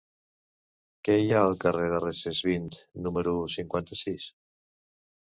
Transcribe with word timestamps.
Què 1.07 1.17
hi 1.23 1.27
ha 1.33 1.41
al 1.49 1.57
carrer 1.63 1.89
de 1.91 1.99
Recesvint 2.03 2.65
número 3.09 3.33
cinquanta-sis? 3.57 4.25